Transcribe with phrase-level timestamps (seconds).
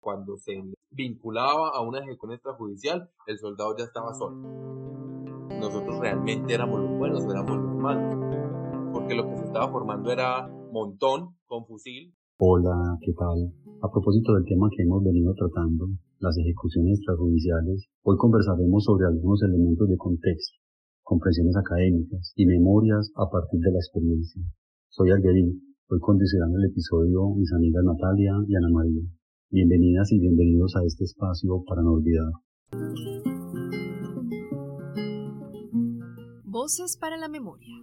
[0.00, 0.54] Cuando se
[0.90, 4.36] vinculaba a una ejecución extrajudicial, el soldado ya estaba solo.
[5.58, 8.14] Nosotros realmente éramos los buenos, éramos los malos.
[8.92, 12.14] Porque lo que se estaba formando era montón con fusil.
[12.38, 13.50] Hola, ¿qué tal?
[13.82, 15.88] A propósito del tema que hemos venido tratando,
[16.20, 20.58] las ejecuciones extrajudiciales, hoy conversaremos sobre algunos elementos de contexto,
[21.02, 24.42] comprensiones académicas y memorias a partir de la experiencia.
[24.90, 29.02] Soy Alguerín, hoy conducirán el episodio mis amigas Natalia y Ana María.
[29.50, 32.32] Bienvenidas y bienvenidos a este espacio para no olvidar.
[36.44, 37.74] Voces para la memoria.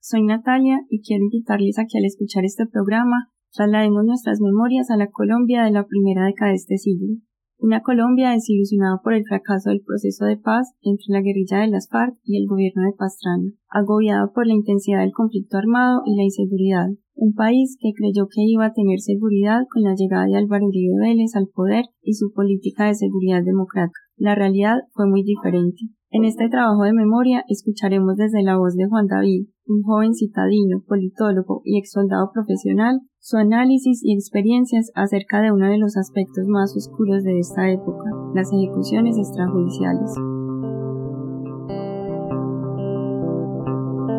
[0.00, 4.96] Soy Natalia y quiero invitarles a que al escuchar este programa traslademos nuestras memorias a
[4.96, 7.16] la Colombia de la primera década de este siglo.
[7.60, 11.88] Una Colombia desilusionada por el fracaso del proceso de paz entre la guerrilla de las
[11.90, 16.22] FARC y el gobierno de Pastrana, agobiada por la intensidad del conflicto armado y la
[16.22, 16.86] inseguridad.
[17.16, 21.00] Un país que creyó que iba a tener seguridad con la llegada de Álvaro Uribe
[21.00, 23.98] Vélez al poder y su política de seguridad democrática.
[24.16, 25.78] La realidad fue muy diferente.
[26.10, 30.82] En este trabajo de memoria escucharemos desde la voz de Juan David, un joven citadino,
[30.86, 36.44] politólogo y ex soldado profesional, su análisis y experiencias acerca de uno de los aspectos
[36.46, 40.10] más oscuros de esta época, las ejecuciones extrajudiciales.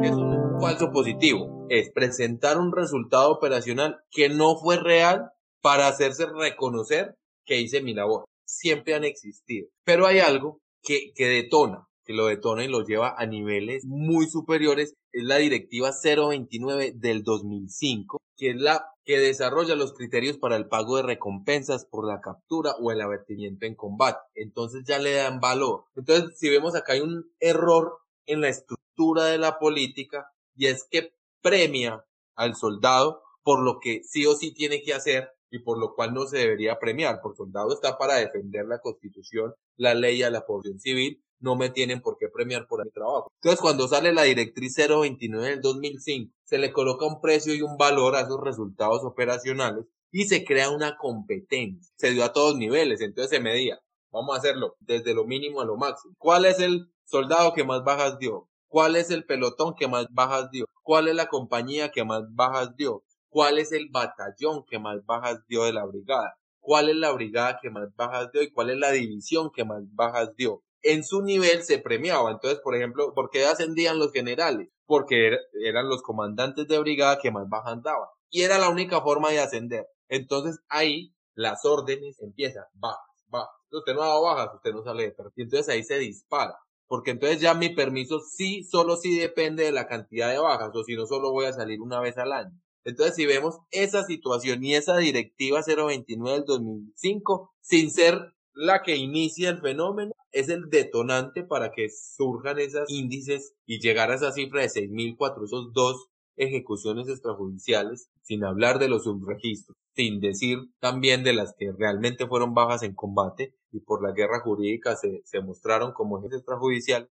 [0.04, 6.26] Es un falso positivo, es presentar un resultado operacional que no fue real para hacerse
[6.28, 9.68] reconocer que hice mi labor siempre han existido.
[9.84, 14.28] Pero hay algo que, que detona, que lo detona y lo lleva a niveles muy
[14.28, 20.56] superiores, es la directiva 029 del 2005, que es la que desarrolla los criterios para
[20.56, 24.18] el pago de recompensas por la captura o el abatimiento en combate.
[24.34, 25.84] Entonces ya le dan valor.
[25.96, 30.88] Entonces, si vemos acá hay un error en la estructura de la política y es
[30.90, 31.14] que
[31.44, 32.04] premia
[32.36, 36.16] al soldado por lo que sí o sí tiene que hacer y por lo cual
[36.16, 40.46] no se debería premiar, porque soldado está para defender la constitución, la ley a la
[40.48, 43.32] población civil, no me tienen por qué premiar por mi trabajo.
[43.36, 47.78] Entonces, cuando sale la directriz 029 del 2005, se le coloca un precio y un
[47.78, 51.94] valor a esos resultados operacionales y se crea una competencia.
[51.96, 53.80] Se dio a todos niveles, entonces se medía.
[54.12, 56.16] Vamos a hacerlo desde lo mínimo a lo máximo.
[56.18, 58.48] ¿Cuál es el soldado que más bajas dio?
[58.68, 60.66] ¿Cuál es el pelotón que más bajas dio?
[60.84, 63.04] ¿Cuál es la compañía que más bajas dio?
[63.30, 67.60] cuál es el batallón que más bajas dio de la brigada, cuál es la brigada
[67.62, 70.64] que más bajas dio y cuál es la división que más bajas dio.
[70.82, 72.32] En su nivel se premiaba.
[72.32, 74.70] Entonces, por ejemplo, ¿por qué ascendían los generales?
[74.86, 78.08] Porque er, eran los comandantes de brigada que más bajas daban.
[78.30, 79.86] Y era la única forma de ascender.
[80.08, 83.56] Entonces ahí las órdenes empiezan, bajas, bajas.
[83.72, 85.34] Usted no da bajas, usted no sale de perfil.
[85.36, 86.58] Y entonces ahí se dispara.
[86.88, 90.84] Porque entonces ya mi permiso sí, solo sí depende de la cantidad de bajas, o
[90.84, 92.60] si no, solo voy a salir una vez al año.
[92.84, 98.96] Entonces, si vemos esa situación y esa directiva 029 del 2005, sin ser la que
[98.96, 104.32] inicia el fenómeno, es el detonante para que surjan esos índices y llegar a esa
[104.32, 106.08] cifra de 6.402
[106.38, 112.54] ejecuciones extrajudiciales, sin hablar de los subregistros, sin decir también de las que realmente fueron
[112.54, 117.10] bajas en combate y por la guerra jurídica se, se mostraron como ejes extrajudicial.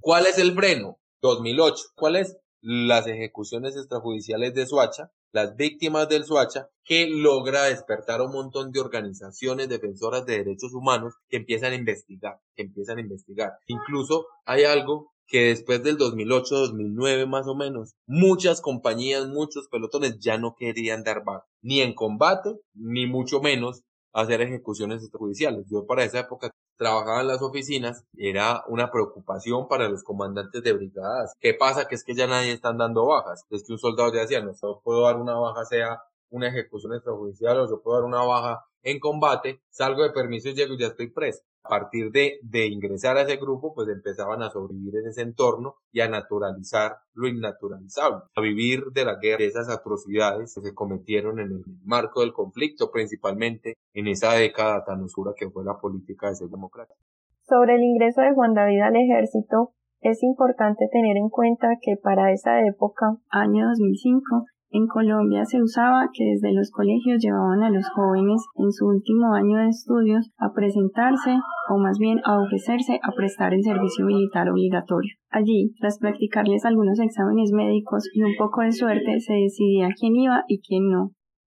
[0.00, 0.98] ¿Cuál es el freno?
[1.20, 1.84] 2008.
[1.96, 2.36] ¿Cuál es?
[2.64, 8.70] las ejecuciones extrajudiciales de Suacha, las víctimas del Suacha, que logra despertar a un montón
[8.70, 13.54] de organizaciones defensoras de derechos humanos que empiezan a investigar, que empiezan a investigar.
[13.66, 20.38] Incluso hay algo que después del 2008-2009 más o menos, muchas compañías, muchos pelotones ya
[20.38, 23.82] no querían dar baja, ni en combate, ni mucho menos
[24.14, 25.66] hacer ejecuciones extrajudiciales.
[25.70, 30.72] Yo para esa época trabajaba en las oficinas, era una preocupación para los comandantes de
[30.72, 31.34] brigadas.
[31.40, 31.86] ¿Qué pasa?
[31.86, 33.44] Que es que ya nadie están dando bajas.
[33.50, 36.94] Es que un soldado ya decía, no, yo puedo dar una baja, sea una ejecución
[36.94, 40.78] extrajudicial o yo puedo dar una baja en combate, salgo de permiso y llego y
[40.78, 41.42] ya estoy preso.
[41.64, 45.76] A partir de, de ingresar a ese grupo, pues empezaban a sobrevivir en ese entorno
[45.90, 50.74] y a naturalizar lo innaturalizable, a vivir de la guerra, de esas atrocidades que se
[50.74, 55.78] cometieron en el marco del conflicto, principalmente en esa década tan oscura que fue la
[55.80, 57.00] política de ser democrática.
[57.48, 62.30] Sobre el ingreso de Juan David al ejército, es importante tener en cuenta que para
[62.30, 64.44] esa época, año 2005,
[64.74, 69.32] en Colombia se usaba que desde los colegios llevaban a los jóvenes en su último
[69.32, 71.38] año de estudios a presentarse
[71.70, 75.14] o más bien a ofrecerse a prestar el servicio militar obligatorio.
[75.30, 80.42] Allí, tras practicarles algunos exámenes médicos y un poco de suerte, se decidía quién iba
[80.48, 81.12] y quién no.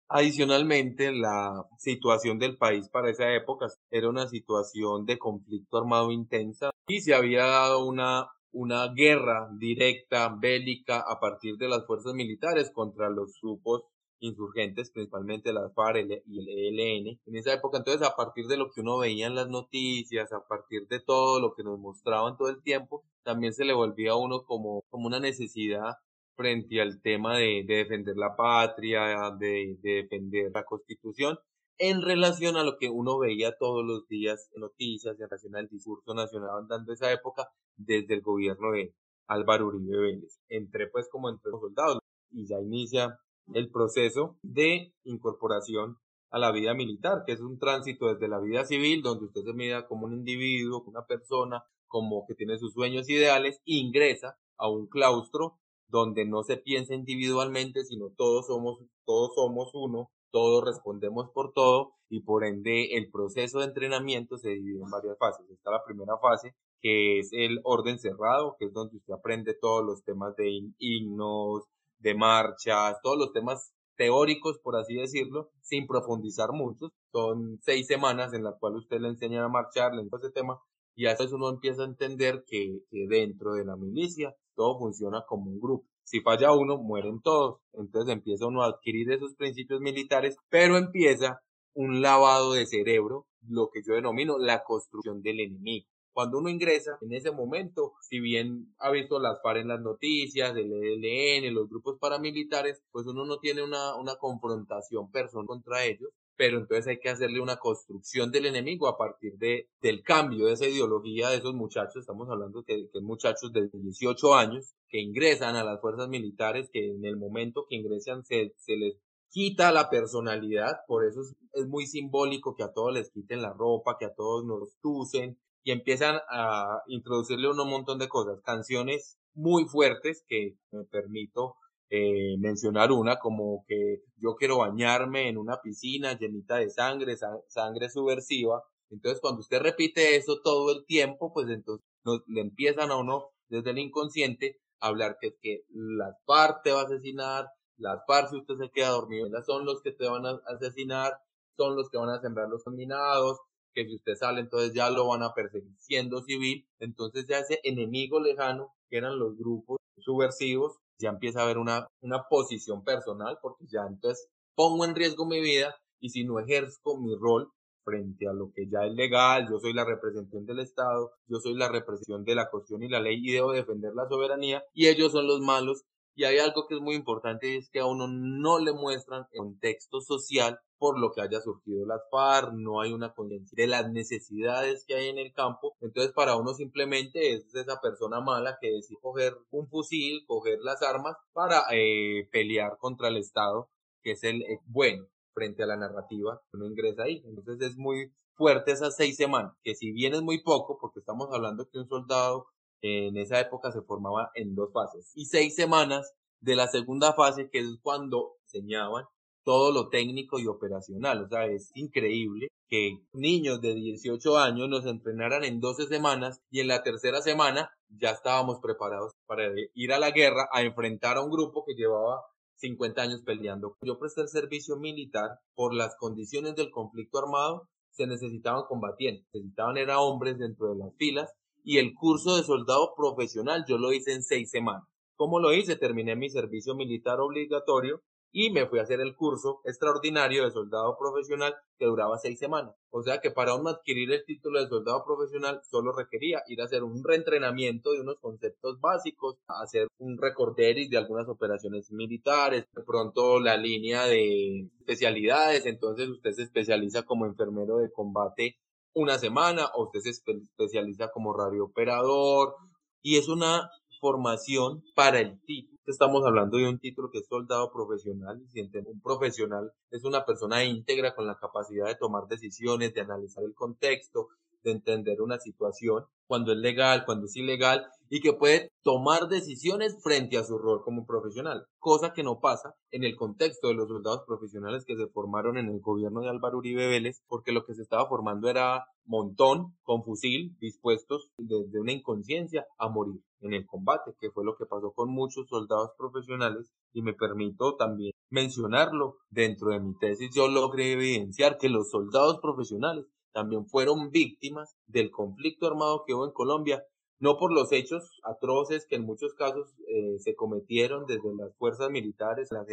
[0.08, 6.70] Adicionalmente, la situación del país para esa época era una situación de conflicto armado intensa
[6.88, 12.70] y se había dado una, una guerra directa, bélica, a partir de las fuerzas militares
[12.72, 13.82] contra los grupos
[14.20, 17.20] insurgentes, principalmente las FARC y el ELN.
[17.26, 20.46] En esa época, entonces, a partir de lo que uno veía en las noticias, a
[20.46, 24.16] partir de todo lo que nos mostraban todo el tiempo, también se le volvía a
[24.16, 25.94] uno como, como una necesidad
[26.36, 31.38] frente al tema de, defender la patria, de, defender la constitución,
[31.78, 35.68] en relación a lo que uno veía todos los días en noticias, en relación al
[35.68, 38.94] discurso nacional dando esa época desde el gobierno de
[39.26, 40.38] Álvaro Uribe Vélez.
[40.48, 41.98] Entré pues como entre los soldados
[42.30, 43.18] y ya inicia
[43.52, 45.98] el proceso de incorporación
[46.30, 49.52] a la vida militar, que es un tránsito desde la vida civil, donde usted se
[49.52, 54.68] mira como un individuo, como una persona, como que tiene sus sueños ideales, ingresa a
[54.68, 61.30] un claustro donde no se piensa individualmente, sino todos somos, todos somos uno, todos respondemos
[61.30, 65.48] por todo y por ende el proceso de entrenamiento se divide en varias fases.
[65.48, 69.84] Está la primera fase, que es el orden cerrado, que es donde usted aprende todos
[69.84, 71.62] los temas de himnos,
[72.00, 76.90] de marchas, todos los temas teóricos, por así decirlo, sin profundizar mucho.
[77.12, 80.58] Son seis semanas en las cuales usted le enseña a marchar, le enseña ese tema,
[80.96, 85.52] y a veces uno empieza a entender que dentro de la milicia todo funciona como
[85.52, 85.93] un grupo.
[86.04, 87.60] Si falla uno, mueren todos.
[87.72, 91.40] Entonces empieza uno a adquirir esos principios militares, pero empieza
[91.74, 95.86] un lavado de cerebro, lo que yo denomino la construcción del enemigo.
[96.12, 100.54] Cuando uno ingresa, en ese momento, si bien ha visto las FARC en las noticias,
[100.56, 106.10] el ELN, los grupos paramilitares, pues uno no tiene una, una confrontación personal contra ellos,
[106.36, 110.54] pero entonces hay que hacerle una construcción del enemigo a partir de, del cambio de
[110.54, 115.56] esa ideología de esos muchachos, estamos hablando de que muchachos de 18 años que ingresan
[115.56, 118.94] a las fuerzas militares, que en el momento que ingresan se, se les
[119.28, 123.52] quita la personalidad, por eso es, es, muy simbólico que a todos les quiten la
[123.52, 129.18] ropa, que a todos nos tucen y empiezan a introducirle un montón de cosas, canciones
[129.34, 131.56] muy fuertes que me permito
[131.90, 137.16] eh, mencionar una como que yo quiero bañarme en una piscina llenita de sangre,
[137.48, 138.62] sangre subversiva.
[138.90, 141.84] Entonces, cuando usted repite eso todo el tiempo, pues entonces
[142.26, 146.82] le empiezan a uno desde el inconsciente a hablar que, que las FARC te va
[146.82, 147.46] a asesinar,
[147.76, 151.12] las FARC si usted se queda dormido, son los que te van a asesinar,
[151.56, 153.38] son los que van a sembrar los combinados,
[153.74, 157.60] que si usted sale entonces ya lo van a perseguir siendo civil, entonces ya ese
[157.64, 163.38] enemigo lejano que eran los grupos subversivos ya empieza a haber una, una posición personal,
[163.42, 167.50] porque ya entonces pongo en riesgo mi vida y si no ejerzo mi rol
[167.84, 171.54] frente a lo que ya es legal, yo soy la representación del Estado, yo soy
[171.54, 175.12] la representación de la cuestión y la ley y debo defender la soberanía y ellos
[175.12, 175.84] son los malos
[176.14, 179.26] y hay algo que es muy importante y es que a uno no le muestran
[179.32, 183.66] el contexto social por lo que haya surgido las FARC, no hay una conciencia de
[183.66, 188.58] las necesidades que hay en el campo, entonces para uno simplemente es esa persona mala
[188.60, 193.68] que decide coger un fusil, coger las armas para eh, pelear contra el Estado,
[194.02, 197.22] que es el bueno frente a la narrativa uno ingresa ahí.
[197.26, 201.28] Entonces es muy fuerte esas seis semanas, que si bien es muy poco, porque estamos
[201.32, 202.46] hablando que un soldado
[202.86, 205.10] en esa época se formaba en dos fases.
[205.14, 209.06] Y seis semanas de la segunda fase, que es cuando enseñaban
[209.42, 211.24] todo lo técnico y operacional.
[211.24, 216.60] O sea, es increíble que niños de 18 años nos entrenaran en 12 semanas y
[216.60, 221.22] en la tercera semana ya estábamos preparados para ir a la guerra a enfrentar a
[221.22, 222.20] un grupo que llevaba
[222.56, 223.78] 50 años peleando.
[223.80, 229.78] Yo presté el servicio militar por las condiciones del conflicto armado, se necesitaban combatientes, necesitaban
[229.78, 231.32] era hombres dentro de las filas
[231.64, 234.84] y el curso de soldado profesional yo lo hice en seis semanas.
[235.16, 235.76] ¿Cómo lo hice?
[235.76, 238.02] Terminé mi servicio militar obligatorio
[238.36, 242.74] y me fui a hacer el curso extraordinario de soldado profesional que duraba seis semanas.
[242.90, 246.64] O sea que para uno adquirir el título de soldado profesional solo requería ir a
[246.64, 252.82] hacer un reentrenamiento de unos conceptos básicos, hacer un recorderis de algunas operaciones militares, de
[252.82, 258.56] pronto la línea de especialidades, entonces usted se especializa como enfermero de combate
[258.94, 262.54] una semana o usted se especializa como radiooperador
[263.02, 263.70] y es una
[264.00, 265.78] formación para el título.
[265.86, 270.24] Estamos hablando de un título que es soldado profesional y si un profesional es una
[270.24, 274.28] persona íntegra con la capacidad de tomar decisiones, de analizar el contexto,
[274.64, 279.96] de entender una situación, cuando es legal, cuando es ilegal, y que puede tomar decisiones
[280.02, 283.88] frente a su rol como profesional, cosa que no pasa en el contexto de los
[283.88, 287.74] soldados profesionales que se formaron en el gobierno de Álvaro Uribe Vélez, porque lo que
[287.74, 293.66] se estaba formando era montón con fusil, dispuestos desde una inconsciencia a morir en el
[293.66, 299.16] combate, que fue lo que pasó con muchos soldados profesionales, y me permito también mencionarlo,
[299.30, 305.10] dentro de mi tesis yo logré evidenciar que los soldados profesionales también fueron víctimas del
[305.10, 306.84] conflicto armado que hubo en Colombia,
[307.18, 311.90] no por los hechos atroces que en muchos casos eh, se cometieron desde las fuerzas
[311.90, 312.66] militares, las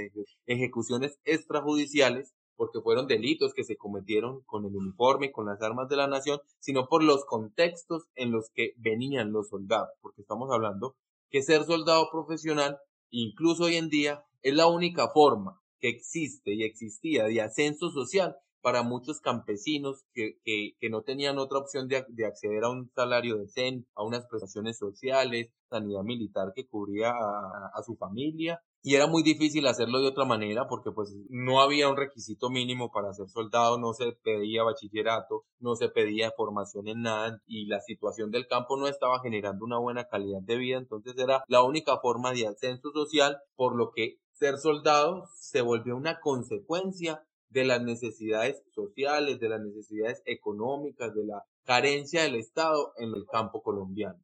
[0.46, 5.90] ejecuciones extrajudiciales, porque fueron delitos que se cometieron con el uniforme y con las armas
[5.90, 10.52] de la nación, sino por los contextos en los que venían los soldados, porque estamos
[10.52, 10.96] hablando
[11.32, 12.78] que ser soldado profesional,
[13.10, 18.36] incluso hoy en día, es la única forma que existe y existía de ascenso social
[18.62, 23.88] para muchos campesinos que, que, no tenían otra opción de, acceder a un salario decente,
[23.96, 28.62] a unas prestaciones sociales, sanidad militar que cubría a, a, su familia.
[28.84, 32.92] Y era muy difícil hacerlo de otra manera porque pues no había un requisito mínimo
[32.92, 37.80] para ser soldado, no se pedía bachillerato, no se pedía formación en nada y la
[37.80, 42.00] situación del campo no estaba generando una buena calidad de vida, entonces era la única
[42.00, 47.82] forma de ascenso social, por lo que ser soldado se volvió una consecuencia de las
[47.82, 54.20] necesidades sociales, de las necesidades económicas, de la carencia del Estado en el campo colombiano.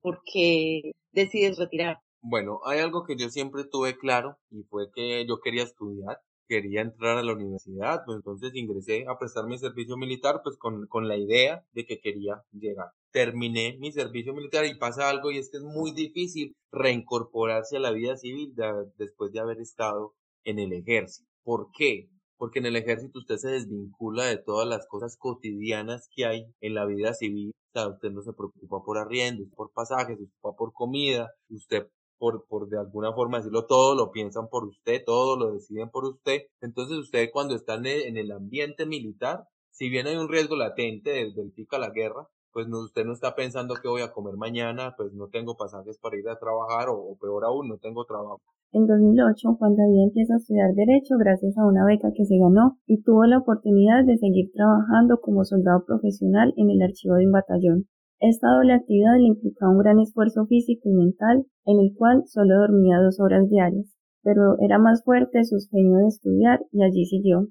[0.00, 1.98] ¿Por qué decides retirar?
[2.20, 6.80] Bueno, hay algo que yo siempre tuve claro y fue que yo quería estudiar, quería
[6.80, 11.08] entrar a la universidad, pues entonces ingresé a prestar mi servicio militar pues con, con
[11.08, 12.92] la idea de que quería llegar.
[13.10, 17.80] Terminé mi servicio militar y pasa algo y es que es muy difícil reincorporarse a
[17.80, 18.54] la vida civil
[18.96, 21.28] después de haber estado en el ejército.
[21.42, 22.08] ¿Por qué?
[22.36, 26.74] Porque en el ejército usted se desvincula de todas las cosas cotidianas que hay en
[26.74, 27.52] la vida civil.
[27.74, 31.88] O sea, usted no se preocupa por arriendo, por pasajes, se preocupa por comida, usted
[32.18, 36.04] por, por de alguna forma decirlo, todo lo piensan por usted, todo lo deciden por
[36.04, 36.42] usted.
[36.60, 41.42] Entonces usted cuando está en el, ambiente militar, si bien hay un riesgo latente desde
[41.42, 44.36] el pico a la guerra, pues no, usted no está pensando que voy a comer
[44.36, 48.40] mañana, pues no tengo pasajes para ir a trabajar o, peor aún, no tengo trabajo.
[48.72, 52.76] En 2008, Juan David empieza a estudiar Derecho gracias a una beca que se ganó
[52.86, 57.32] y tuvo la oportunidad de seguir trabajando como soldado profesional en el archivo de un
[57.32, 57.88] batallón.
[58.20, 62.58] Esta doble actividad le implicaba un gran esfuerzo físico y mental, en el cual solo
[62.58, 67.46] dormía dos horas diarias, pero era más fuerte su sueño de estudiar y allí siguió.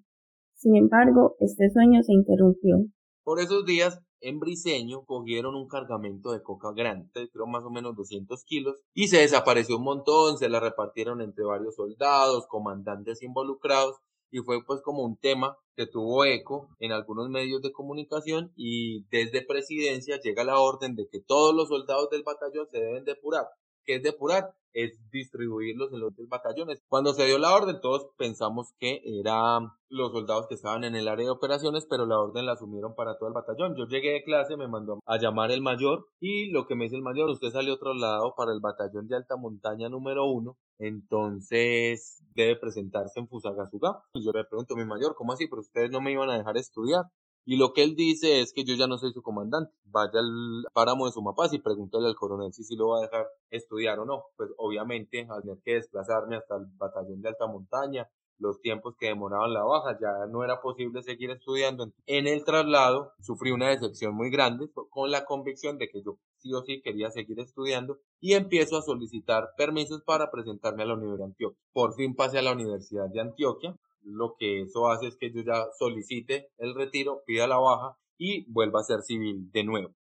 [0.55, 2.77] Sin embargo, este sueño se interrumpió.
[3.23, 7.95] Por esos días, en Briseño cogieron un cargamento de coca grande, creo más o menos
[7.95, 13.97] 200 kilos, y se desapareció un montón, se la repartieron entre varios soldados, comandantes involucrados,
[14.31, 19.03] y fue pues como un tema que tuvo eco en algunos medios de comunicación y
[19.09, 23.47] desde presidencia llega la orden de que todos los soldados del batallón se deben depurar.
[23.87, 24.53] ¿Qué es depurar?
[24.73, 26.83] Es distribuirlos en los batallones.
[26.89, 31.07] Cuando se dio la orden, todos pensamos que eran los soldados que estaban en el
[31.07, 33.75] área de operaciones, pero la orden la asumieron para todo el batallón.
[33.77, 36.97] Yo llegué de clase, me mandó a llamar el mayor y lo que me dice
[36.97, 42.21] el mayor, usted salió otro lado para el batallón de alta montaña número uno, entonces
[42.35, 44.03] debe presentarse en Fusagasugá.
[44.13, 45.47] Y yo le pregunto mi mayor, ¿cómo así?
[45.47, 47.05] Pero ustedes no me iban a dejar estudiar.
[47.49, 49.71] Y lo que él dice es que yo ya no soy su comandante.
[49.85, 53.25] Vaya al páramo de Sumapaz y pregúntale al coronel si sí lo va a dejar
[53.49, 54.25] estudiar o no.
[54.35, 58.05] Pues obviamente al tener que desplazarme hasta el batallón de alta montaña,
[58.37, 61.89] los tiempos que demoraban la baja, ya no era posible seguir estudiando.
[62.05, 66.53] En el traslado sufrí una decepción muy grande con la convicción de que yo sí
[66.53, 71.19] o sí quería seguir estudiando y empiezo a solicitar permisos para presentarme a la Universidad
[71.19, 71.63] de Antioquia.
[71.71, 75.41] Por fin pasé a la Universidad de Antioquia, lo que eso hace es que yo
[75.41, 79.93] ya solicite el retiro, pida la baja y vuelva a ser civil de nuevo.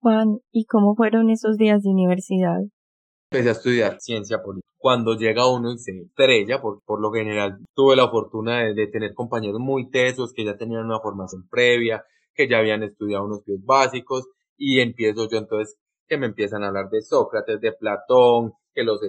[0.00, 2.60] Juan, ¿y cómo fueron esos días de universidad?
[3.30, 4.66] Empecé a estudiar ciencia política.
[4.78, 8.86] Cuando llega uno y se estrella, por, por lo general tuve la fortuna de, de
[8.86, 12.04] tener compañeros muy tesos que ya tenían una formación previa,
[12.34, 16.68] que ya habían estudiado unos pies básicos y empiezo yo entonces que me empiezan a
[16.68, 19.00] hablar de Sócrates, de Platón, que los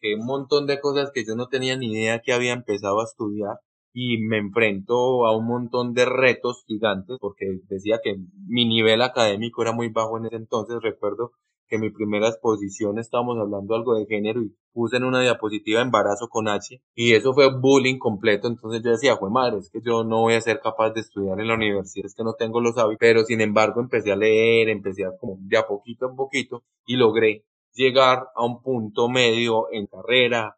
[0.00, 3.04] que un montón de cosas que yo no tenía ni idea que había empezado a
[3.04, 3.56] estudiar
[3.94, 9.62] y me enfrento a un montón de retos gigantes porque decía que mi nivel académico
[9.62, 10.76] era muy bajo en ese entonces.
[10.82, 11.32] Recuerdo
[11.66, 16.28] que mi primera exposición estábamos hablando algo de género y puse en una diapositiva embarazo
[16.28, 18.48] con H y eso fue bullying completo.
[18.48, 21.40] Entonces yo decía, fue madre, es que yo no voy a ser capaz de estudiar
[21.40, 24.68] en la universidad, es que no tengo los hábitos, pero sin embargo empecé a leer,
[24.68, 29.66] empecé a como de a poquito a poquito y logré llegar a un punto medio
[29.72, 30.56] en carrera,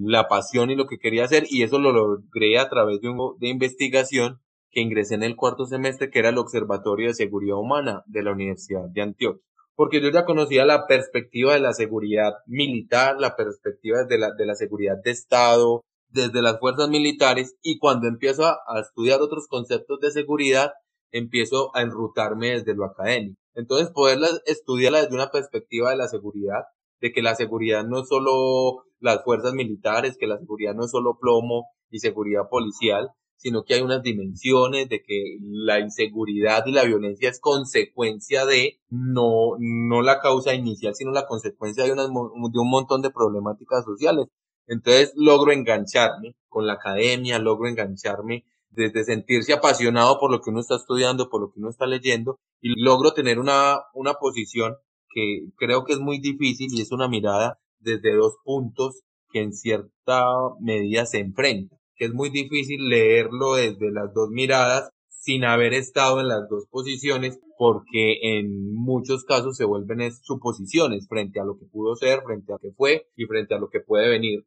[0.00, 3.38] la pasión y lo que quería hacer, y eso lo logré a través de, un,
[3.38, 4.40] de investigación
[4.70, 8.32] que ingresé en el cuarto semestre, que era el Observatorio de Seguridad Humana de la
[8.32, 9.42] Universidad de Antioquia.
[9.74, 14.46] Porque yo ya conocía la perspectiva de la seguridad militar, la perspectiva de la, de
[14.46, 20.00] la seguridad de Estado, desde las fuerzas militares, y cuando empiezo a estudiar otros conceptos
[20.00, 20.72] de seguridad,
[21.12, 23.39] empiezo a enrutarme desde lo académico.
[23.54, 26.64] Entonces, poderla estudiarla desde una perspectiva de la seguridad,
[27.00, 30.90] de que la seguridad no es solo las fuerzas militares, que la seguridad no es
[30.90, 36.72] solo plomo y seguridad policial, sino que hay unas dimensiones de que la inseguridad y
[36.72, 42.08] la violencia es consecuencia de, no, no la causa inicial, sino la consecuencia de, unas,
[42.08, 44.26] de un montón de problemáticas sociales.
[44.66, 50.60] Entonces logro engancharme con la academia, logro engancharme desde sentirse apasionado por lo que uno
[50.60, 54.76] está estudiando, por lo que uno está leyendo, y logro tener una, una posición
[55.12, 59.52] que creo que es muy difícil y es una mirada desde dos puntos que en
[59.52, 60.24] cierta
[60.60, 66.20] medida se enfrentan que es muy difícil leerlo desde las dos miradas sin haber estado
[66.20, 71.66] en las dos posiciones, porque en muchos casos se vuelven suposiciones frente a lo que
[71.66, 74.46] pudo ser, frente a lo que fue y frente a lo que puede venir.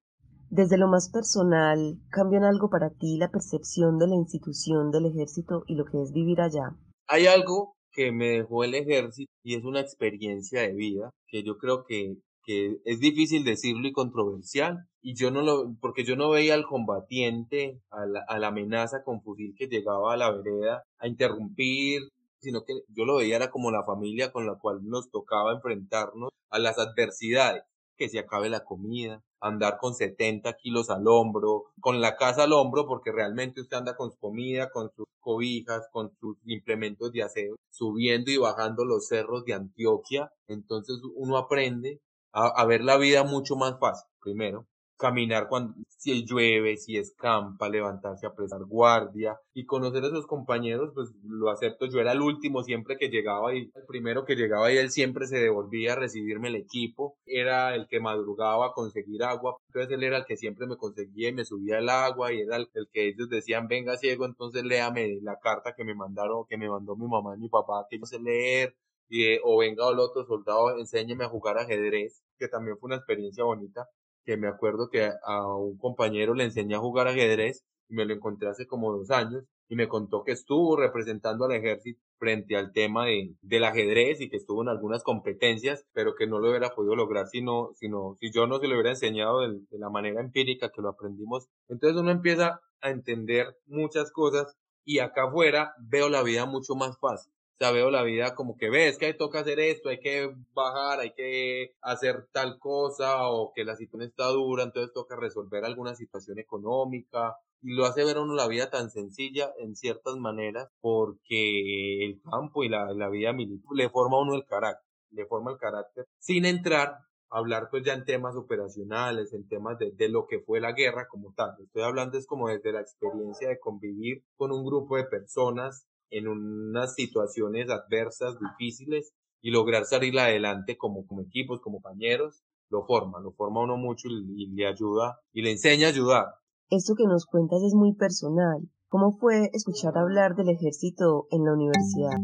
[0.55, 5.63] Desde lo más personal, ¿cambian algo para ti la percepción de la institución del ejército
[5.65, 6.77] y lo que es vivir allá?
[7.07, 11.57] Hay algo que me dejó el ejército y es una experiencia de vida que yo
[11.57, 16.29] creo que que es difícil decirlo y controversial, y yo no lo, porque yo no
[16.29, 22.01] veía al combatiente, a la, amenaza con fusil que llegaba a la vereda a interrumpir,
[22.41, 26.29] sino que yo lo veía era como la familia con la cual nos tocaba enfrentarnos
[26.49, 27.63] a las adversidades,
[27.97, 32.53] que se acabe la comida, andar con 70 kilos al hombro, con la casa al
[32.53, 37.23] hombro, porque realmente usted anda con su comida, con sus cobijas, con sus implementos de
[37.23, 40.31] aseo, subiendo y bajando los cerros de Antioquia.
[40.47, 44.09] Entonces uno aprende a, ver la vida mucho más fácil.
[44.21, 44.65] Primero,
[44.97, 50.91] caminar cuando si llueve, si escampa, levantarse a prestar guardia y conocer a esos compañeros,
[50.93, 51.85] pues lo acepto.
[51.85, 55.27] Yo era el último siempre que llegaba y el primero que llegaba y él siempre
[55.27, 57.17] se devolvía a recibirme el equipo.
[57.25, 59.57] Era el que madrugaba a conseguir agua.
[59.67, 62.57] Entonces él era el que siempre me conseguía y me subía el agua y era
[62.57, 66.69] el, que ellos decían, venga ciego, entonces léame la carta que me mandaron, que me
[66.69, 68.75] mandó mi mamá y mi papá, que yo sé leer
[69.09, 73.43] y, o venga el otro soldado, enséñeme a jugar ajedrez, que también fue una experiencia
[73.43, 73.87] bonita,
[74.25, 78.13] que me acuerdo que a un compañero le enseñé a jugar ajedrez y me lo
[78.13, 82.71] encontré hace como dos años y me contó que estuvo representando al ejército frente al
[82.71, 86.69] tema de, del ajedrez y que estuvo en algunas competencias, pero que no lo hubiera
[86.69, 89.89] podido lograr si no, sino, si yo no se lo hubiera enseñado de, de la
[89.89, 91.47] manera empírica que lo aprendimos.
[91.67, 96.97] Entonces uno empieza a entender muchas cosas y acá afuera veo la vida mucho más
[96.99, 100.33] fácil ya veo la vida como que ves que hay toca hacer esto, hay que
[100.53, 105.63] bajar, hay que hacer tal cosa o que la situación está dura, entonces toca resolver
[105.65, 110.17] alguna situación económica y lo hace ver a uno la vida tan sencilla en ciertas
[110.17, 114.89] maneras porque el campo y la, la vida militar le forma a uno el carácter,
[115.11, 116.97] le forma el carácter sin entrar
[117.29, 120.73] a hablar pues ya en temas operacionales, en temas de, de, lo que fue la
[120.73, 121.55] guerra como tal.
[121.63, 126.27] Estoy hablando es como desde la experiencia de convivir con un grupo de personas en
[126.27, 133.19] unas situaciones adversas, difíciles, y lograr salir adelante como, como equipos, como compañeros, lo forma,
[133.19, 136.25] lo forma uno mucho y, le ayuda y le enseña a ayudar.
[136.69, 138.61] Esto que nos cuentas es muy personal.
[138.87, 142.17] ¿Cómo fue escuchar hablar del ejército en la universidad?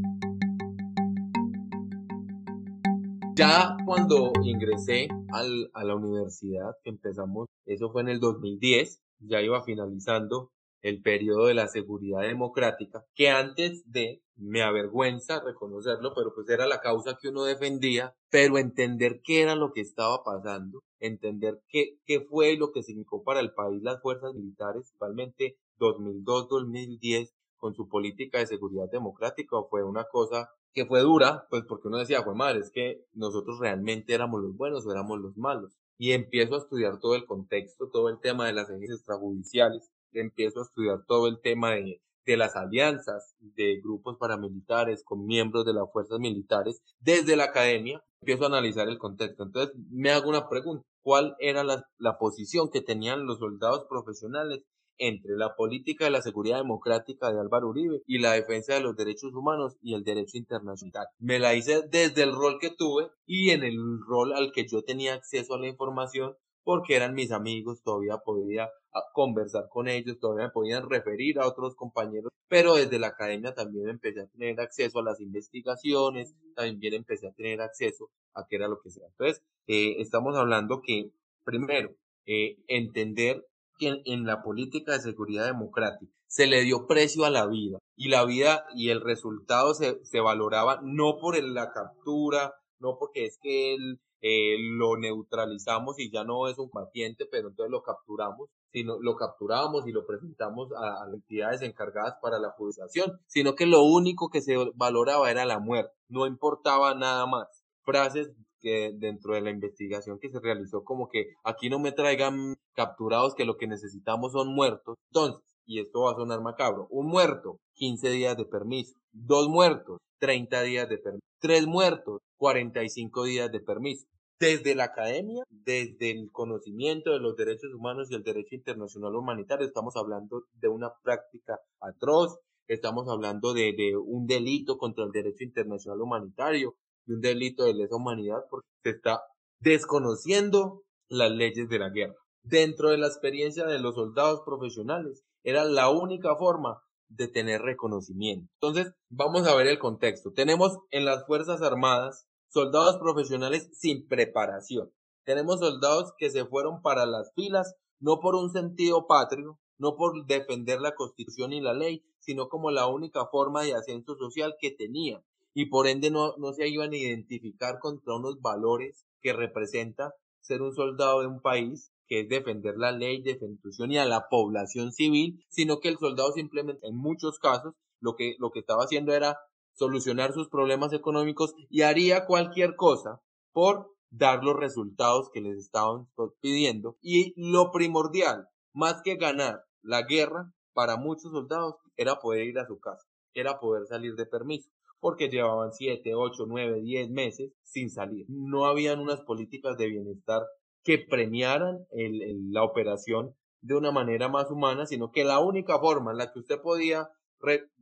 [3.36, 9.42] Ya cuando ingresé al, a la universidad, que empezamos, eso fue en el 2010, ya
[9.42, 16.34] iba finalizando, el periodo de la seguridad democrática, que antes de, me avergüenza reconocerlo, pero
[16.34, 20.84] pues era la causa que uno defendía, pero entender qué era lo que estaba pasando,
[21.00, 27.34] entender qué, qué fue lo que significó para el país las fuerzas militares, principalmente 2002-2010,
[27.58, 31.98] con su política de seguridad democrática, fue una cosa que fue dura, pues porque uno
[31.98, 35.78] decía, fue madre, es que nosotros realmente éramos los buenos o éramos los malos.
[35.98, 40.60] Y empiezo a estudiar todo el contexto, todo el tema de las agencias extrajudiciales, empiezo
[40.60, 45.74] a estudiar todo el tema de, de las alianzas de grupos paramilitares con miembros de
[45.74, 49.44] las fuerzas militares desde la academia, empiezo a analizar el contexto.
[49.44, 54.64] Entonces me hago una pregunta, ¿cuál era la, la posición que tenían los soldados profesionales
[55.00, 58.96] entre la política de la seguridad democrática de Álvaro Uribe y la defensa de los
[58.96, 61.08] derechos humanos y el derecho internacional.
[61.18, 64.84] Me la hice desde el rol que tuve y en el rol al que yo
[64.84, 70.20] tenía acceso a la información porque eran mis amigos, todavía podía ah, conversar con ellos,
[70.20, 74.60] todavía me podían referir a otros compañeros, pero desde la academia también empecé a tener
[74.60, 79.08] acceso a las investigaciones, también empecé a tener acceso a qué era lo que sea.
[79.08, 81.12] Entonces, eh, estamos hablando que,
[81.44, 81.92] primero,
[82.26, 83.46] eh, entender
[83.78, 88.10] que en, la política de seguridad democrática se le dio precio a la vida y
[88.10, 93.40] la vida y el resultado se, se valoraba no por la captura, no porque es
[93.42, 98.50] que él eh, lo neutralizamos y ya no es un paciente, pero entonces lo capturamos,
[98.72, 103.66] sino lo capturamos y lo presentamos a, a entidades encargadas para la judicialización, sino que
[103.66, 107.48] lo único que se valoraba era la muerte, no importaba nada más.
[107.84, 108.30] Frases
[108.60, 113.34] que dentro de la investigación que se realizó como que aquí no me traigan capturados
[113.36, 114.96] que lo que necesitamos son muertos.
[115.12, 120.00] Entonces, y esto va a sonar macabro, un muerto, 15 días de permiso, dos muertos,
[120.20, 124.08] 30 días de permiso, tres muertos, 45 días de permiso.
[124.40, 129.68] Desde la academia, desde el conocimiento de los derechos humanos y el derecho internacional humanitario,
[129.68, 136.02] estamos hablando de una práctica atroz, estamos hablando de, un delito contra el derecho internacional
[136.02, 136.76] humanitario,
[137.06, 139.22] de un delito de lesa humanidad, porque se está
[139.60, 142.16] desconociendo las leyes de la guerra.
[142.42, 148.48] Dentro de la experiencia de los soldados profesionales, era la única forma de tener reconocimiento.
[148.62, 150.32] Entonces, vamos a ver el contexto.
[150.32, 154.92] Tenemos en las Fuerzas Armadas soldados profesionales sin preparación.
[155.24, 160.26] Tenemos soldados que se fueron para las filas no por un sentido patrio, no por
[160.26, 164.72] defender la constitución y la ley, sino como la única forma de ascenso social que
[164.72, 165.22] tenían.
[165.54, 170.62] Y por ende no, no se iban a identificar contra unos valores que representa ser
[170.62, 174.28] un soldado de un país que es defender la ley de constitución y a la
[174.30, 178.84] población civil, sino que el soldado simplemente en muchos casos lo que, lo que estaba
[178.84, 179.38] haciendo era
[179.80, 183.22] solucionar sus problemas económicos y haría cualquier cosa
[183.54, 186.08] por dar los resultados que les estaban
[186.42, 186.98] pidiendo.
[187.02, 192.68] Y lo primordial, más que ganar la guerra, para muchos soldados era poder ir a
[192.68, 197.90] su casa, era poder salir de permiso, porque llevaban 7, 8, 9, 10 meses sin
[197.90, 198.26] salir.
[198.28, 200.44] No habían unas políticas de bienestar
[200.84, 206.12] que premiaran el, la operación de una manera más humana, sino que la única forma
[206.12, 207.10] en la que usted podía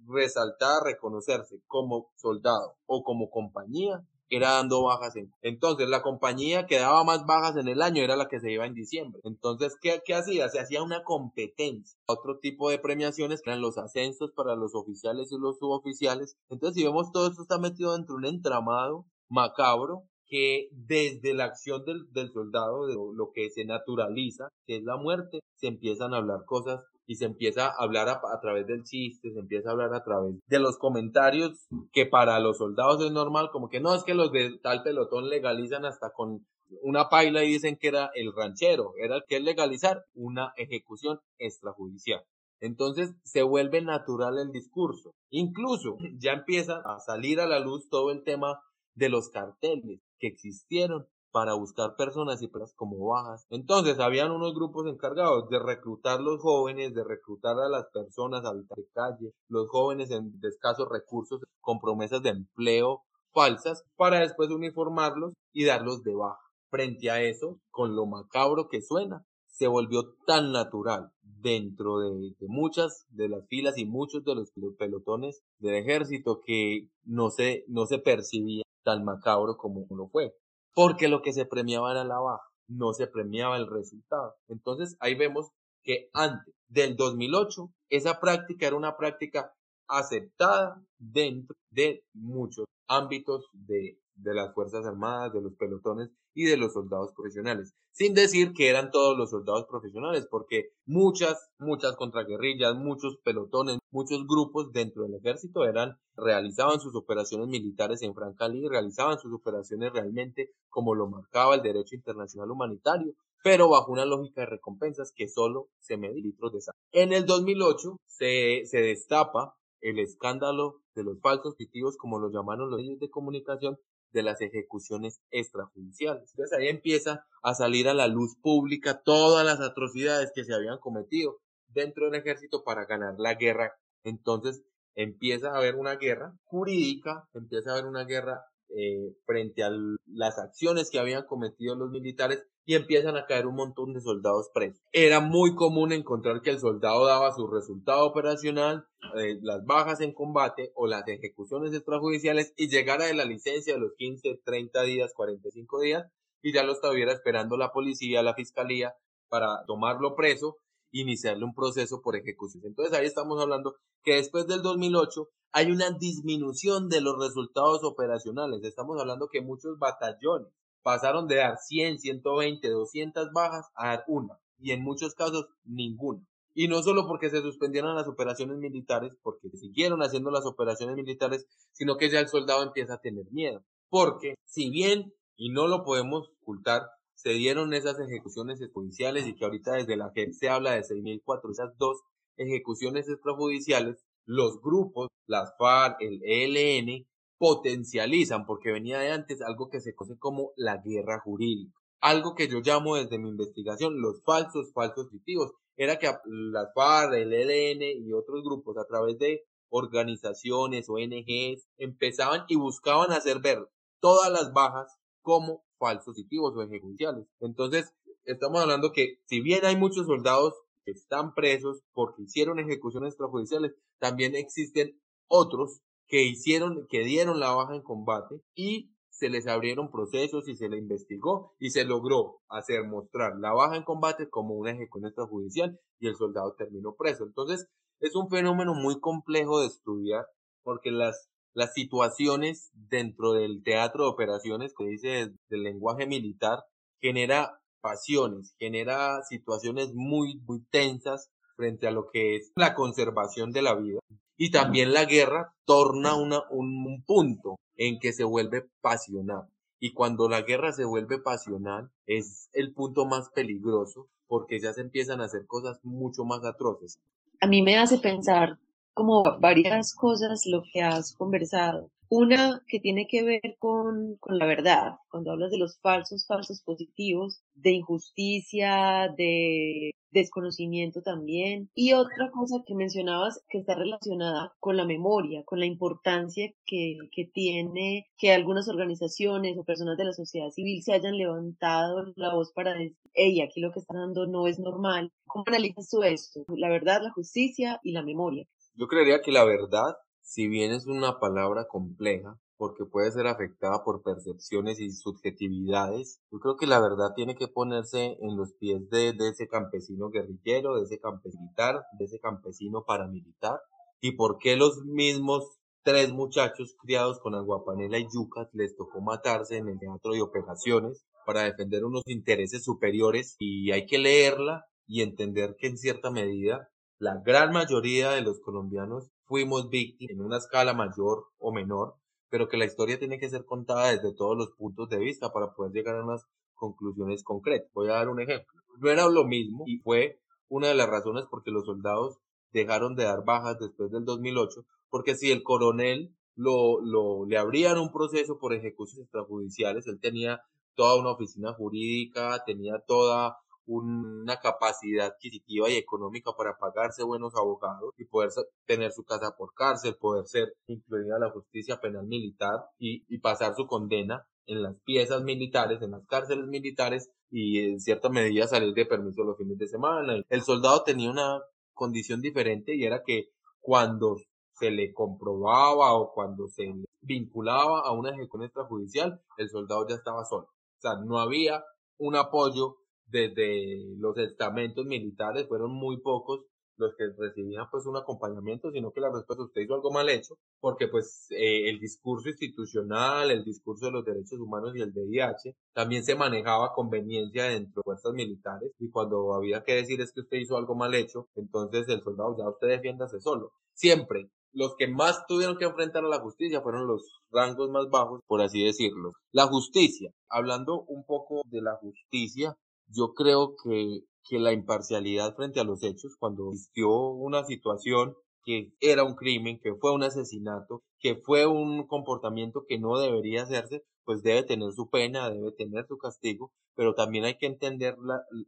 [0.07, 5.15] resaltar, reconocerse como soldado o como compañía era dando bajas.
[5.15, 8.51] En, entonces, la compañía que daba más bajas en el año era la que se
[8.51, 9.21] iba en diciembre.
[9.23, 10.49] Entonces, ¿qué, ¿qué hacía?
[10.49, 11.97] Se hacía una competencia.
[12.07, 16.35] Otro tipo de premiaciones eran los ascensos para los oficiales y los suboficiales.
[16.49, 21.45] Entonces, si vemos todo esto está metido dentro de un entramado macabro que desde la
[21.45, 26.13] acción del, del soldado, de lo que se naturaliza, que es la muerte, se empiezan
[26.13, 29.71] a hablar cosas y se empieza a hablar a, través del chiste, se empieza a
[29.71, 33.95] hablar a través de los comentarios que para los soldados es normal, como que no,
[33.95, 36.45] es que los de tal pelotón legalizan hasta con
[36.81, 41.19] una paila y dicen que era el ranchero, era el que es legalizar una ejecución
[41.39, 42.23] extrajudicial.
[42.59, 45.13] Entonces se vuelve natural el discurso.
[45.29, 48.59] Incluso ya empieza a salir a la luz todo el tema
[48.95, 53.45] de los carteles que existieron para buscar personas y personas como bajas.
[53.51, 58.49] Entonces, habían unos grupos encargados de reclutar los jóvenes, de reclutar a las personas a
[58.49, 63.03] habitar de calle, los jóvenes en de escasos recursos con promesas de empleo
[63.35, 66.39] falsas, para después uniformarlos y darlos de baja.
[66.71, 73.05] Frente a eso, con lo macabro que suena, se volvió tan natural dentro de, muchas
[73.09, 77.99] de las filas y muchos de los pelotones del ejército que no se, no se
[77.99, 80.33] percibía tan macabro como lo fue
[80.77, 84.35] porque lo que se premiaba era la baja, no se premiaba el resultado.
[84.47, 85.49] Entonces ahí vemos
[85.83, 89.55] que antes del 2008 esa práctica era una práctica
[89.87, 96.57] aceptada dentro de muchos ámbitos de, de las Fuerzas Armadas, de los pelotones y de
[96.57, 97.73] los soldados profesionales.
[97.91, 104.27] Sin decir que eran todos los soldados profesionales, porque muchas, muchas contraguerrillas, muchos pelotones, muchos
[104.27, 109.91] grupos dentro del ejército eran, realizaban sus operaciones militares en franca y realizaban sus operaciones
[109.93, 115.27] realmente como lo marcaba el derecho internacional humanitario, pero bajo una lógica de recompensas que
[115.27, 116.79] solo se mede litros de sangre.
[116.91, 122.69] En el 2008 se, se destapa el escándalo de los falsos positivos, como lo llamaron
[122.69, 123.77] los medios de comunicación,
[124.11, 126.31] de las ejecuciones extrajudiciales.
[126.31, 130.79] Entonces ahí empieza a salir a la luz pública todas las atrocidades que se habían
[130.79, 133.73] cometido dentro del ejército para ganar la guerra.
[134.03, 134.63] Entonces
[134.95, 139.71] empieza a haber una guerra jurídica, empieza a haber una guerra eh, frente a
[140.05, 144.49] las acciones que habían cometido los militares y empiezan a caer un montón de soldados
[144.53, 144.83] presos.
[144.91, 150.13] Era muy común encontrar que el soldado daba su resultado operacional, eh, las bajas en
[150.13, 155.13] combate o las ejecuciones extrajudiciales y llegara de la licencia de los 15, 30 días,
[155.15, 158.95] 45 días y ya lo estuviera esperando la policía, la fiscalía
[159.29, 160.57] para tomarlo preso
[160.91, 162.63] iniciarle un proceso por ejecución.
[162.65, 168.61] Entonces ahí estamos hablando que después del 2008 hay una disminución de los resultados operacionales.
[168.65, 170.51] Estamos hablando que muchos batallones
[170.83, 176.25] pasaron de dar 100, 120, 200 bajas a dar una y en muchos casos ninguna.
[176.53, 181.45] Y no solo porque se suspendieron las operaciones militares, porque siguieron haciendo las operaciones militares,
[181.71, 183.63] sino que ya el soldado empieza a tener miedo.
[183.89, 189.45] porque si bien, y no lo podemos ocultar, se dieron esas ejecuciones judiciales y que
[189.45, 192.01] ahorita desde la JEP se habla de 6.004, esas dos
[192.37, 199.79] ejecuciones extrajudiciales, los grupos, las FARC, el ELN, potencializan, porque venía de antes algo que
[199.79, 201.73] se conoce como la guerra jurídica.
[201.99, 205.51] Algo que yo llamo desde mi investigación los falsos, falsos positivos.
[205.75, 212.45] Era que las FARC, el ELN y otros grupos a través de organizaciones, ONGs, empezaban
[212.47, 213.59] y buscaban hacer ver
[213.99, 217.27] todas las bajas como falsos positivos o ejecuciales.
[217.39, 217.93] Entonces,
[218.25, 220.53] estamos hablando que si bien hay muchos soldados
[220.85, 227.51] que están presos porque hicieron ejecuciones extrajudiciales, también existen otros que hicieron, que dieron la
[227.51, 232.41] baja en combate y se les abrieron procesos y se le investigó y se logró
[232.49, 237.23] hacer mostrar la baja en combate como una ejecución extrajudicial y el soldado terminó preso.
[237.23, 237.67] Entonces,
[237.99, 240.27] es un fenómeno muy complejo de estudiar
[240.63, 246.59] porque las, las situaciones dentro del teatro de operaciones que dice del lenguaje militar
[247.01, 253.61] genera pasiones, genera situaciones muy, muy tensas frente a lo que es la conservación de
[253.63, 253.99] la vida.
[254.37, 259.47] Y también la guerra torna una, un, punto en que se vuelve pasional.
[259.79, 264.81] Y cuando la guerra se vuelve pasional, es el punto más peligroso porque ya se
[264.81, 266.99] empiezan a hacer cosas mucho más atroces.
[267.39, 268.59] A mí me hace pensar
[268.93, 271.91] como varias cosas lo que has conversado.
[272.09, 276.61] Una que tiene que ver con, con, la verdad, cuando hablas de los falsos, falsos
[276.61, 281.69] positivos, de injusticia, de desconocimiento también.
[281.75, 286.97] Y otra cosa que mencionabas que está relacionada con la memoria, con la importancia que,
[287.11, 292.33] que tiene que algunas organizaciones o personas de la sociedad civil se hayan levantado la
[292.33, 295.11] voz para decir, hey, aquí lo que están dando no es normal.
[295.25, 296.45] ¿Cómo analizas tú esto?
[296.55, 298.45] La verdad, la justicia y la memoria.
[298.75, 299.95] Yo creería que la verdad
[300.27, 306.39] si bien es una palabra compleja, porque puede ser afectada por percepciones y subjetividades, yo
[306.39, 310.83] creo que la verdad tiene que ponerse en los pies de, ese campesino guerrillero, de
[310.83, 311.49] ese campesino
[311.97, 313.61] de ese campesino paramilitar,
[314.01, 319.55] y por qué los mismos tres muchachos criados con aguapanela y yucas les tocó matarse
[319.55, 325.03] en el teatro de operaciones para defender unos intereses superiores y hay que leerla y
[325.03, 330.37] entender que en cierta medida la gran mayoría de los colombianos fuimos víctimas en una
[330.37, 331.95] escala mayor o menor,
[332.29, 335.53] pero que la historia tiene que ser contada desde todos los puntos de vista para
[335.53, 337.71] poder llegar a unas conclusiones concretas.
[337.73, 338.61] Voy a dar un ejemplo.
[338.79, 342.19] No era lo mismo y fue una de las razones por que los soldados
[342.51, 347.77] dejaron de dar bajas después del 2008, porque si el coronel lo, lo, le abrían
[347.77, 350.41] un proceso por ejecuciones extrajudiciales, él tenía
[350.75, 353.37] toda una oficina jurídica, tenía toda
[353.67, 358.31] una capacidad adquisitiva y económica para pagarse buenos abogados y poder
[358.65, 363.19] tener su casa por cárcel, poder ser incluida a la justicia penal militar y, y
[363.19, 368.47] pasar su condena en las piezas militares, en las cárceles militares y en cierta medida
[368.47, 370.23] salir de permiso los fines de semana.
[370.29, 371.41] El soldado tenía una
[371.73, 374.15] condición diferente y era que cuando
[374.53, 380.25] se le comprobaba o cuando se vinculaba a una ejecución extrajudicial, el soldado ya estaba
[380.25, 380.45] solo.
[380.45, 381.63] O sea, no había
[381.97, 386.45] un apoyo desde los estamentos militares fueron muy pocos
[386.77, 390.37] los que recibían pues un acompañamiento, sino que la respuesta usted hizo algo mal hecho,
[390.59, 395.55] porque pues eh, el discurso institucional, el discurso de los derechos humanos y el DIH
[395.73, 400.21] también se manejaba conveniencia dentro de fuerzas militares y cuando había que decir es que
[400.21, 403.53] usted hizo algo mal hecho, entonces el soldado ya usted defiéndase solo.
[403.73, 408.21] Siempre los que más tuvieron que enfrentar a la justicia fueron los rangos más bajos,
[408.25, 409.11] por así decirlo.
[409.31, 415.59] La justicia, hablando un poco de la justicia, yo creo que, que la imparcialidad frente
[415.59, 420.81] a los hechos, cuando existió una situación que era un crimen, que fue un asesinato,
[420.99, 425.85] que fue un comportamiento que no debería hacerse, pues debe tener su pena, debe tener
[425.87, 427.97] su castigo, pero también hay que entender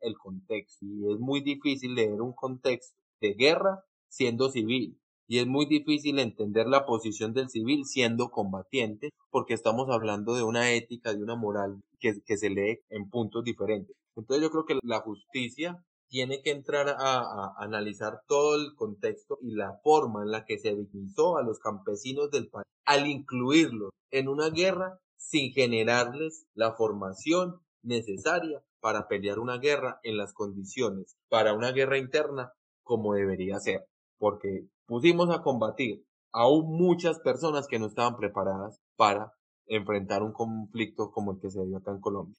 [0.02, 0.86] el contexto.
[0.86, 4.98] Y es muy difícil leer un contexto de guerra siendo civil
[5.30, 10.42] y es muy difícil entender la posición del civil siendo combatiente porque estamos hablando de
[10.42, 13.96] una ética, de una moral que, que se lee en puntos diferentes.
[14.20, 19.52] Entonces yo creo que la justicia tiene que entrar a, analizar todo el contexto y
[19.52, 24.28] la forma en la que se victimizó a los campesinos del país al incluirlos en
[24.28, 31.54] una guerra sin generarles la formación necesaria para pelear una guerra en las condiciones para
[31.54, 32.54] una guerra interna
[32.84, 33.86] como debería ser.
[34.18, 39.34] Porque pusimos a combatir aún muchas personas que no estaban preparadas para
[39.68, 42.36] enfrentar un conflicto como el que se dio acá en Colombia.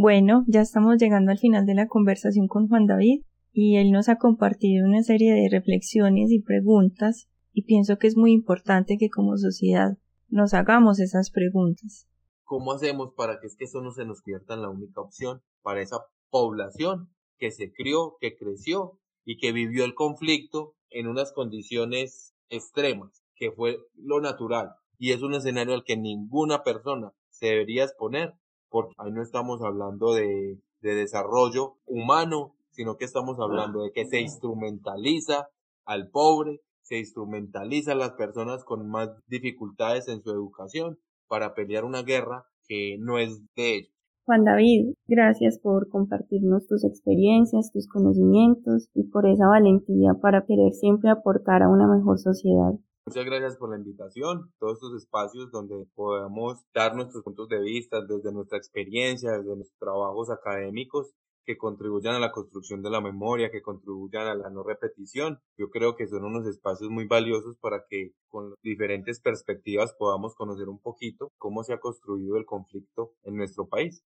[0.00, 4.08] Bueno, ya estamos llegando al final de la conversación con Juan David y él nos
[4.08, 9.10] ha compartido una serie de reflexiones y preguntas y pienso que es muy importante que
[9.10, 12.06] como sociedad nos hagamos esas preguntas.
[12.44, 15.82] ¿Cómo hacemos para que es eso no se nos pierda en la única opción para
[15.82, 15.96] esa
[16.30, 23.24] población que se crió, que creció y que vivió el conflicto en unas condiciones extremas,
[23.34, 24.76] que fue lo natural?
[24.96, 28.34] Y es un escenario al que ninguna persona se debería exponer,
[28.70, 34.06] porque ahí no estamos hablando de, de desarrollo humano, sino que estamos hablando de que
[34.06, 35.48] se instrumentaliza
[35.84, 41.84] al pobre, se instrumentaliza a las personas con más dificultades en su educación para pelear
[41.84, 43.98] una guerra que no es de ellos.
[44.28, 50.74] Juan David, gracias por compartirnos tus experiencias, tus conocimientos y por esa valentía para querer
[50.74, 52.74] siempre aportar a una mejor sociedad.
[53.08, 58.02] Muchas gracias por la invitación, todos estos espacios donde podamos dar nuestros puntos de vista
[58.02, 61.14] desde nuestra experiencia, desde nuestros trabajos académicos
[61.46, 65.40] que contribuyan a la construcción de la memoria, que contribuyan a la no repetición.
[65.56, 70.68] Yo creo que son unos espacios muy valiosos para que con diferentes perspectivas podamos conocer
[70.68, 74.04] un poquito cómo se ha construido el conflicto en nuestro país.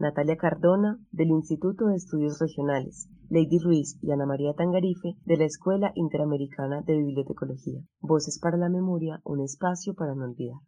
[0.04, 5.46] Natalia Cardona del Instituto de Estudios Regionales, Lady Ruiz y Ana María Tangarife de la
[5.46, 7.80] Escuela Interamericana de Bibliotecología.
[8.02, 10.60] Voces para la Memoria, un espacio para no olvidar.